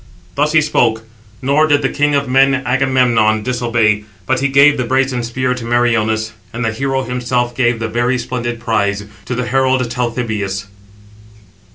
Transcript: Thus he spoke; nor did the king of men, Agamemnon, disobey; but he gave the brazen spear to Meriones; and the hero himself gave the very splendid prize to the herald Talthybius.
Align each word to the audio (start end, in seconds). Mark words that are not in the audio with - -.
Thus 0.33 0.53
he 0.53 0.61
spoke; 0.61 1.03
nor 1.43 1.67
did 1.67 1.83
the 1.83 1.87
king 1.89 2.15
of 2.15 2.27
men, 2.27 2.55
Agamemnon, 2.65 3.43
disobey; 3.43 4.03
but 4.25 4.39
he 4.39 4.47
gave 4.47 4.75
the 4.77 4.83
brazen 4.83 5.21
spear 5.21 5.53
to 5.53 5.63
Meriones; 5.63 6.31
and 6.51 6.65
the 6.65 6.71
hero 6.73 7.03
himself 7.03 7.53
gave 7.53 7.77
the 7.77 7.87
very 7.87 8.17
splendid 8.17 8.59
prize 8.59 9.03
to 9.25 9.35
the 9.35 9.45
herald 9.45 9.87
Talthybius. 9.91 10.65